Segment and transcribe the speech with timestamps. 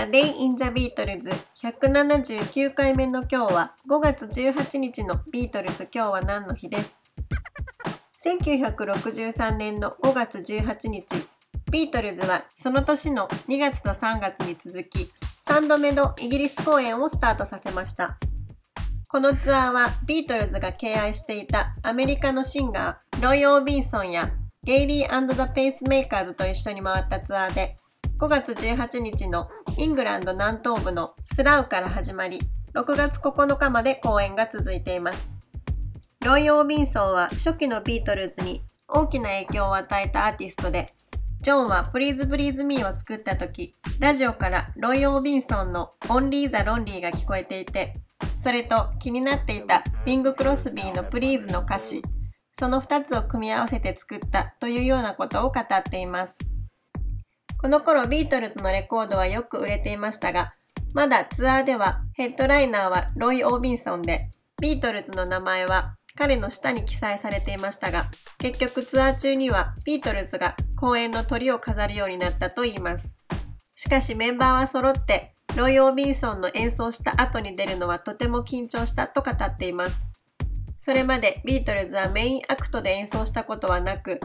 [0.00, 1.30] A Day in the Beatles
[1.62, 6.98] 179回目の今日は5月18日のビートルズ今日は何の日です
[8.24, 11.04] ？1963年の5月18日。
[11.70, 15.10] ビートルズはその年の2月と3月に続き
[15.46, 18.16] 3度目のイギリス公演をスタートさせました。
[19.06, 24.30] このツアーはビートルズが敬愛していたアメリカのシンガーロイ・オービンソンや
[24.64, 27.76] ゲイリーザ・ペースメーカーズと一緒に回ったツアーで
[28.20, 29.48] 5月18日の
[29.78, 32.38] イングランド南東部のスラウから始まり
[32.74, 35.32] 6月9日まで公演が続いています
[36.22, 40.92] ロイ・オービンソンは初期のビートルズに大きな影響を与えたアーティストで
[41.40, 47.94] ジョンは Please Please Me を作った時ラジオからロイ・オービンソンの Only the Lonely が聞こえていて
[48.36, 52.02] それと気になっていたビング・クロスビーの Please の歌詞
[52.52, 56.36] その2つを組み合わせて作ったというようなことを語っています。
[57.60, 60.54] この頃ビートルズのレコードはよく売れていましたが、
[60.94, 64.30] まだツアーではヘッドライナーはロイ・オービンソンで、
[64.62, 68.06] ビートルズの名前は彼の下に記載されていましたが、
[68.38, 73.14] 結局ツアー中にはビートルズが公演のトリを飾るようになったといいます。
[73.74, 79.96] しかしメンバーは揃ってロイ・オービンソンの演奏した後に出るのはとても緊張したと語っています。
[80.78, 84.18] それまでビートルズはメインアクトで演奏したことはなく、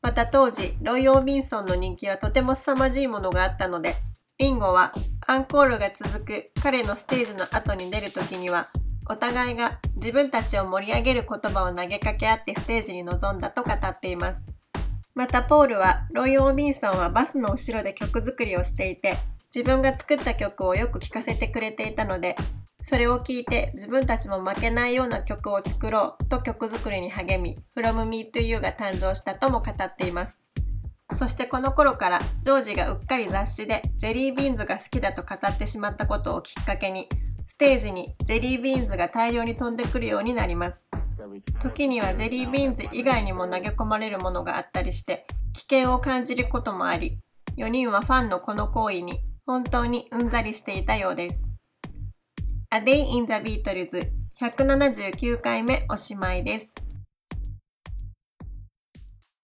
[0.00, 3.96] また当時、ロイ・オービンソンの人気はとても凄まじいものがあったので、
[4.38, 4.92] リンゴは
[5.26, 8.68] アンコールが続く彼のステージの後に出る時には、
[9.10, 14.46] お互いが自分たちを盛り上げる言葉を投げかけ合ってステージに臨んだと語っています。
[15.14, 19.16] またポールはロイ・オービンソンはバスの後ろで曲作りをしていて、
[19.52, 22.36] 自分が作った曲をよく聴かせてくれていたので、
[22.88, 30.42] それを聞いて自分たちも負けないような曲を作ろうと曲作りに励み From Me to You が誕生したとも語っています。
[31.12, 37.10] そしてこの頃からジョージがうっかり雑誌でジェリービーンズが好きだと語ってしまったことをきっかけに
[37.46, 40.88] ステージにジェリービーンズが大量に飛んでくるようになります。
[41.60, 47.18] 時にはジェリービーンズ以外にも投げ込まれるものがあったりして危険を感じることもあり
[47.58, 51.57] 4人はファンのこの行為に本当にうんざりしていたようです。
[52.70, 56.74] A Day in the Beatles 179回目おしまいです。